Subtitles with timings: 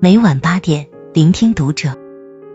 [0.00, 1.96] 每晚八点，聆听读者。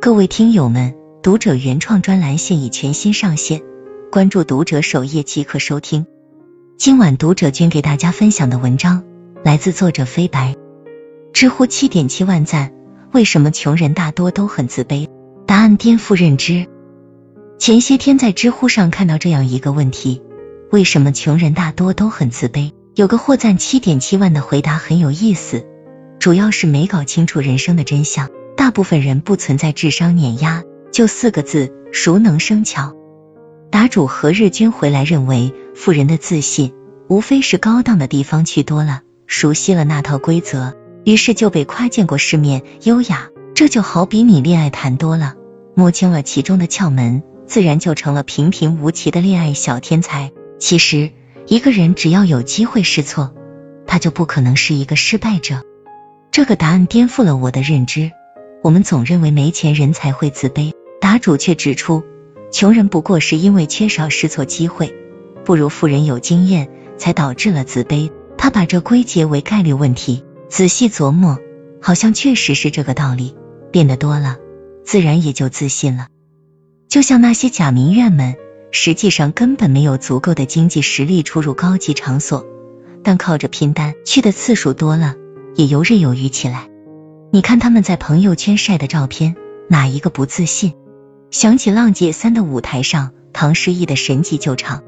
[0.00, 3.62] 各位听友们，读者原创专栏现已全新上线，
[4.10, 6.06] 关注读者首页即可收听。
[6.76, 9.04] 今晚读者君给大家分享的文章
[9.44, 10.56] 来自作者飞白。
[11.32, 12.72] 知乎七点七万赞，
[13.12, 15.08] 为什么穷人大多都很自卑？
[15.46, 16.66] 答案颠覆认知。
[17.58, 20.22] 前些天在知乎上看到这样一个问题：
[20.70, 22.72] 为什么穷人大多都很自卑？
[22.94, 25.64] 有个获赞七点七万的回答很有意思。
[26.18, 30.62] 主要是没搞清楚人生的真相，大部分人不存在智商碾压，
[30.92, 32.94] 就四个字：熟能生巧。
[33.70, 36.74] 答主何日君回来认为，富人的自信
[37.08, 40.74] 无非是高档的地方去多了，熟悉了那套规则，
[41.04, 43.30] 于是就被夸见过世面优雅。
[43.54, 45.34] 这就好比你恋爱谈多了，
[45.74, 50.30] 摸清了其中的窍门，自然就成了平平无奇的恋爱小天才。
[50.58, 51.10] 其实，
[51.46, 53.34] 一个人只要有机会试错，
[53.86, 55.62] 他就不可能是一个失败者。
[56.30, 58.10] 这个答案颠覆了我的认知。
[58.62, 62.02] 我们总认为没钱人才会自卑，答主却指出，
[62.50, 64.94] 穷人不过是因为缺少试错机会，
[65.44, 68.10] 不如富人有经验，才导致了自卑。
[68.36, 70.24] 他把这归结为概率问题。
[70.48, 71.38] 仔细琢磨，
[71.80, 73.36] 好像确实是这个道理。
[73.70, 74.38] 变得多了，
[74.84, 76.08] 自然也就自信了。
[76.88, 78.34] 就像那些假名怨们，
[78.70, 82.46] 实际上根本没有足够的经济实力出入高级场所，
[83.02, 85.14] 但靠着拼单去的次数多了。
[85.54, 86.68] 也游刃有余起来。
[87.32, 89.34] 你看他们在朋友圈晒的照片，
[89.68, 90.74] 哪一个不自信？
[91.30, 94.84] 想起《浪姐三》的舞台上，唐诗逸的神级救场。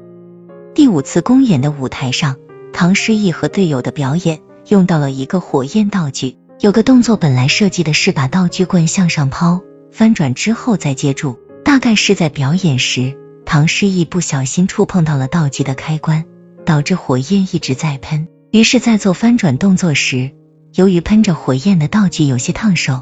[0.73, 2.37] 第五次公演的舞台上，
[2.71, 6.37] 唐诗逸和队友的表演用到了一个火焰道具。
[6.61, 11.37] 有个动作本来设计的是把道具棍向上抛，翻转之后再接住。
[11.65, 13.17] 大概是在表演时，
[13.51, 16.23] 唐诗逸不小心触碰到了道具的开关，
[16.65, 18.29] 导致火焰一直在喷。
[18.49, 20.31] 于是，在做翻转动作时，
[20.73, 23.01] 由于喷着火焰的道具有些烫手，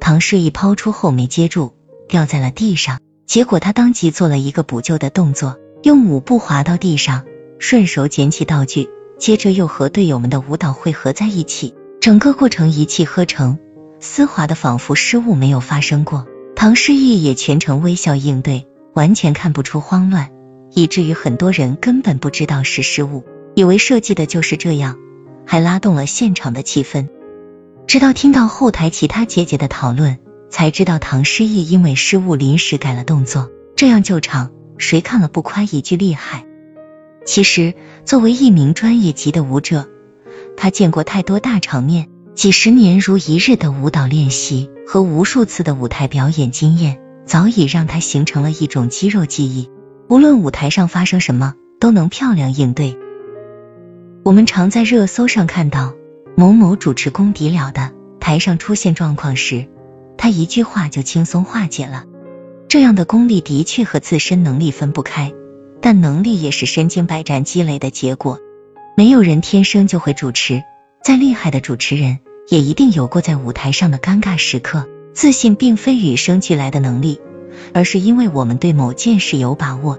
[0.00, 1.72] 唐诗逸抛出后没接住，
[2.08, 2.98] 掉在了地上。
[3.26, 7.24] 结果他当即做了一个补救的动作，用舞步滑到地上，
[7.60, 8.88] 顺手捡起道具，
[9.20, 11.76] 接着又和队友们的舞蹈汇合在一起。
[12.00, 13.60] 整个过程一气呵成，
[14.00, 16.26] 丝滑的仿佛失误没有发生过。
[16.56, 20.30] 唐诗逸也全程微笑应对，完全看不出慌乱，
[20.72, 23.24] 以至于很多人根本不知道是失误，
[23.54, 24.96] 以为设计的就是这样。
[25.44, 27.08] 还拉动了现场的气氛，
[27.86, 30.16] 直到听到后台其他姐姐的讨论，
[30.48, 36.46] 才知道唐诗逸因为失误临时改了动作，这样救场，谁看了不夸一句厉害？
[37.26, 37.74] 其实，
[38.06, 39.86] 作为一名专业级的舞者，
[40.56, 49.68] 他见过太多大场面，几十年如一日的舞蹈练习和无数次的舞台表演经验，早已让他形成了一种肌肉记忆，
[50.08, 52.96] 无论舞台上发生什么，都能漂亮应对。
[54.22, 55.94] 我们常在热搜上看到
[56.36, 59.66] 某某主持功底了的，台上出现状况时，
[60.16, 62.04] 他一句话就轻松化解了。
[62.68, 65.32] 这样的功力的确和自身能力分不开，
[65.80, 68.38] 但能力也是身经百战积累的结果。
[68.96, 70.62] 没有人天生就会主持，
[71.02, 74.88] 再厉害的主持人也一定有过在舞台上的尴尬时刻。
[75.16, 77.20] 自信并非与生俱来的能力，
[77.72, 79.98] 而是因为我们对某件事有把握。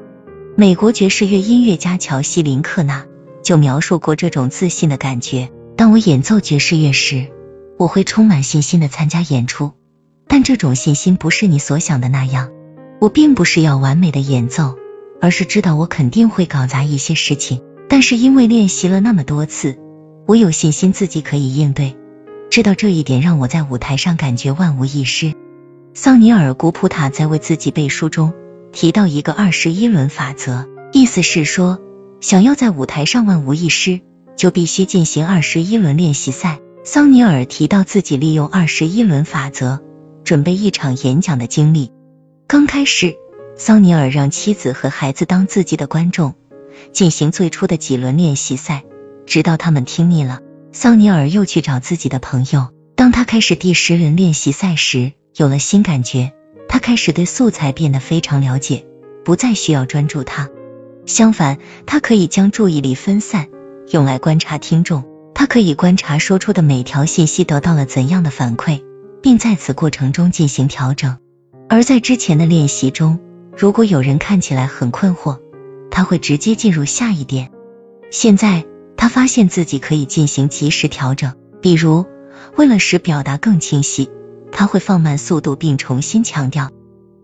[0.55, 3.05] 美国爵士乐音乐家乔西林克纳。
[3.43, 5.49] 就描述过这种自信的感觉。
[5.77, 7.27] 当我演奏爵士乐时，
[7.77, 9.71] 我会充满信心的参加演出，
[10.27, 12.49] 但这种信心不是你所想的那样。
[12.99, 14.75] 我并不是要完美的演奏，
[15.21, 17.61] 而是知道我肯定会搞砸一些事情。
[17.87, 19.77] 但是因为练习了那么多次，
[20.25, 21.95] 我有信心自己可以应对。
[22.49, 25.33] 知道这一点让我在舞台上感觉万无一失。
[25.93, 28.33] 桑尼尔·古普塔在为自己背书中
[28.71, 31.79] 提到一个二十一轮法则，意思是说。
[32.19, 34.01] 想要在舞台上万无一失，
[34.35, 36.57] 就必须进行二十一轮练习赛。
[36.83, 39.83] 桑尼尔提到自己利用二十一轮法则
[40.23, 41.91] 准备一场演讲的经历。
[42.47, 43.15] 刚开始，
[43.55, 46.33] 桑尼尔让妻子和孩子当自己的观众，
[46.91, 48.83] 进行最初的几轮练习赛，
[49.27, 50.39] 直到他们听腻了，
[50.79, 52.67] 桑尼尔又去找自己的朋友。
[52.95, 56.33] 当他开始第十轮练习赛时，有了新感觉，
[56.69, 58.85] 他开始对素材变得非常了解，
[59.25, 60.49] 不再需要专注他。
[61.07, 61.57] 相反，
[61.87, 63.47] 他可以将注意力分散，
[63.89, 65.03] 用来观察听众。
[65.33, 68.83] 他可以观察说出的每条信息得到了怎样的反馈，
[69.23, 71.17] 并在此过程中进行调整。
[71.69, 73.19] 而在之前的练习中，
[73.57, 75.39] 如果有人看起来很困惑，
[75.89, 77.49] 他会直接进入下一点。
[78.11, 78.63] 现在，
[78.97, 82.05] 他发现自己可以进行及时调整，比如
[82.55, 84.09] 为了使表达更清晰，
[84.51, 86.71] 他会放慢速度并重新强调。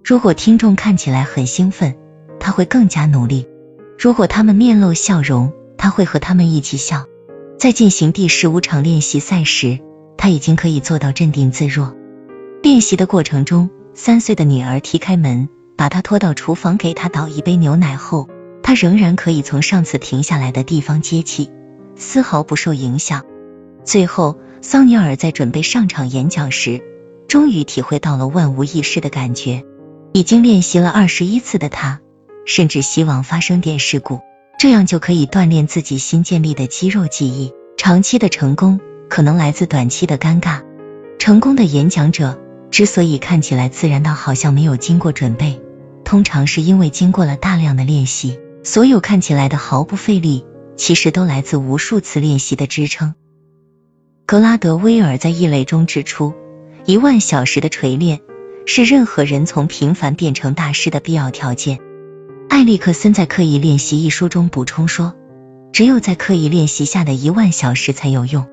[0.04, 1.96] 如果听众看起来很兴奋，
[2.40, 3.48] 他会更加努力。
[3.98, 7.06] 如果他们面露笑容，他会和他们一起笑。
[7.58, 9.80] 在进行第十五场练习赛时，
[10.18, 11.96] 他已经可以做到镇定自若。
[12.62, 15.48] 练习的过程中，三岁的女儿踢开门，
[15.78, 18.28] 把他拖到厨房给他倒一杯牛奶后，
[18.62, 21.50] 他仍然可以从上次停下来的地方接起，
[21.95, 23.24] 丝毫不受影响。
[23.84, 26.81] 最后，桑尼尔在准备上场演讲时，
[27.28, 29.63] 终于体会到了万无一失的感觉。
[30.13, 32.00] 已经练习了二十一次的他，
[32.45, 34.19] 甚至希望发生点事故，
[34.60, 37.51] 这样就可以锻炼自己新建立的肌肉记忆。
[37.78, 38.80] 长期的成功
[39.10, 40.62] 可能来自短期的尴尬。
[41.18, 42.39] 成功的演讲者
[42.69, 45.60] 之所以看起来自然到好像没有经过准备，
[46.06, 48.39] 通常是因为经过了大量的练习。
[48.63, 53.14] 所有看起来的毫不费力，其实都来自无数次练习的支撑。
[54.25, 56.34] 格拉德威尔在《异类》中指出，
[56.86, 58.22] 一万小时的锤炼
[58.66, 61.80] 是任何人从平凡变成大师的必要条件。
[62.50, 65.16] 艾利克森在《刻意练习》一书中补充说，
[65.72, 68.48] 只有在刻意练习下的一万小时才有用。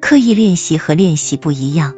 [0.00, 1.94] 刻意练习和练习不一样，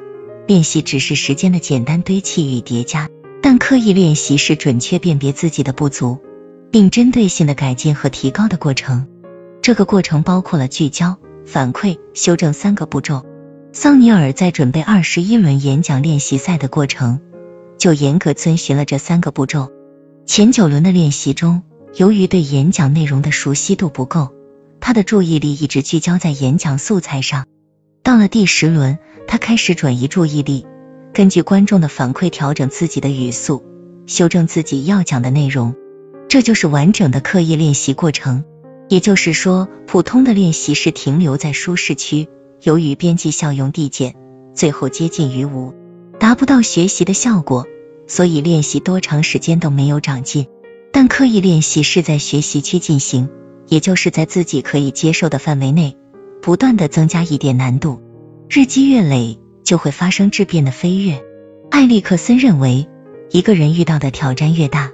[0.46, 3.08] 练习只是时间的简单堆砌与叠加，
[3.42, 6.18] 但刻意练习是准确辨别自己的不足，
[6.70, 9.06] 并针对性的改进和提高的过程。
[9.62, 11.18] 这个过程包括了聚焦。
[11.46, 13.24] 反馈、修正三个步骤。
[13.72, 17.20] 桑尼尔在准备二十一轮演讲练习赛的过程，
[17.78, 19.70] 就严格遵循了这三个步骤。
[20.26, 21.62] 前九轮的练习中，
[21.94, 24.28] 由于对演讲内容的熟悉度不够，
[24.78, 27.46] 他的注意力一直聚焦在演讲素材上。
[28.02, 30.66] 到了第十轮，他开始转移注意力，
[31.14, 33.64] 根据观众的反馈调整自己的语速，
[34.06, 35.74] 修正自己要讲的内容。
[36.28, 38.44] 这就是完整的刻意练习过程。
[38.88, 42.28] 也就是说，普通的练习是停留在舒适区，
[42.62, 44.14] 由于边际效用递减，
[44.54, 45.74] 最后接近于无，
[46.18, 47.66] 达不到学习的效果，
[48.06, 50.46] 所以练习多长时间都没有长进。
[50.90, 53.28] 但刻意练习是在学习区进行，
[53.66, 55.96] 也就是在自己可以接受的范围内，
[56.40, 58.00] 不断的增加一点难度，
[58.48, 61.22] 日积月累就会发生质变的飞跃。
[61.70, 62.88] 艾利克森认为，
[63.30, 64.90] 一个人遇到的挑战越大，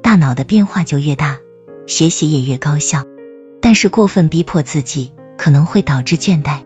[0.00, 1.40] 大脑的变化就越大，
[1.88, 3.04] 学习也越高效。
[3.72, 6.58] 但是过分逼迫自己可能会导致倦怠，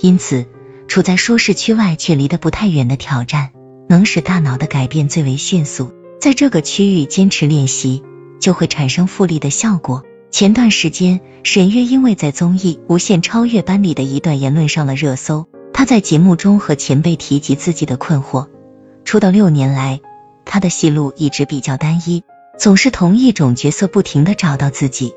[0.00, 0.44] 因此
[0.88, 3.50] 处在舒适区外却离得不太远的挑战，
[3.88, 5.92] 能使大脑的改变最为迅速。
[6.20, 8.02] 在这个区域坚持练习，
[8.40, 10.02] 就会产生复利的效果。
[10.32, 15.46] 前段时间，沈月因为在综艺《无限超越班》里的一段言论上了热搜。
[15.72, 18.48] 她在节目中和前辈提及自己的困惑：
[19.04, 20.00] 出道六年来，
[20.44, 22.24] 她的戏路一直比较单一，
[22.58, 25.14] 总是同一种角色不停的找到自己。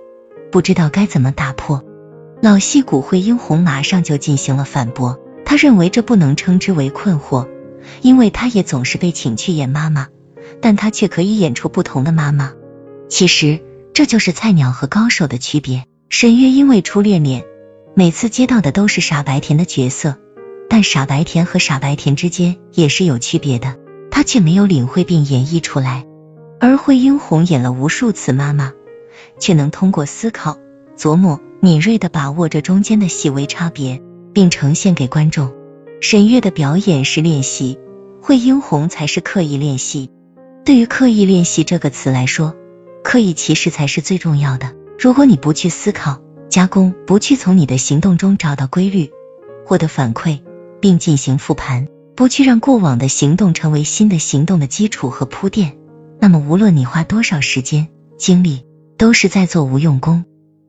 [0.51, 1.83] 不知道该怎么打破。
[2.42, 7.48] 老戏骨惠英红马上就进行了反驳，他认为这不能称之为困惑，
[8.01, 10.07] 因为他也总是被请去演妈妈，
[10.59, 12.51] 但他却可以演出不同的妈妈。
[13.09, 13.59] 其实
[13.94, 15.86] 这就是菜鸟和高手的区别。
[16.09, 17.45] 沈月因为初恋脸，
[17.95, 20.18] 每次接到的都是傻白甜的角色，
[20.68, 23.77] 但傻白甜和傻白甜之间也是有区别的，
[24.09, 26.06] 他却没有领会并演绎出来。
[26.59, 28.74] 而惠英红演了无数次妈妈。
[29.39, 30.57] 却能通过思考、
[30.97, 34.01] 琢磨，敏锐的把握这中间的细微差别，
[34.33, 35.53] 并呈现给观众。
[36.00, 37.77] 沈月的表演是练习，
[38.21, 40.09] 惠英红才是刻意练习。
[40.65, 42.56] 对于刻意练习这个词来说，
[43.03, 44.73] 刻意其实才是最重要的。
[45.00, 49.12] 如果你不去思考、加工，不去从你的行动中找到规律，
[49.65, 50.41] 获得反馈，
[50.79, 55.77] 并进行复盘，不去让过往的行动成为新的行动的基础和铺垫，
[56.19, 58.63] 那么无论你花多少时间、精力，
[59.01, 60.25] 都是在做无用功。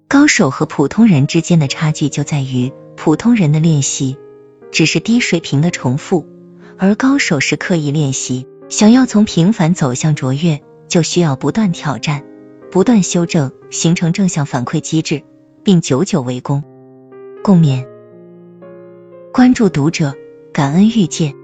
[0.08, 4.16] 高手和普通人之间的差距就在于，普通人的练习
[4.70, 6.26] 只是低水平的重复，
[6.78, 8.46] 而高手是刻意练习。
[8.70, 12.24] 想要从平凡走向卓越，就需要不断挑战、
[12.70, 15.24] 不断修正，形成正向反馈机制，
[15.62, 16.64] 并久久为功。
[17.44, 17.86] 共勉。
[19.30, 20.14] 关注读者，
[20.54, 21.34] 感恩遇见。